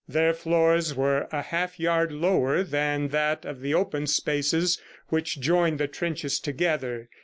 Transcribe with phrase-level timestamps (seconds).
[0.07, 5.77] Their floors were a half yard lower than that of the open spaces which joined
[5.79, 7.07] the trenches together.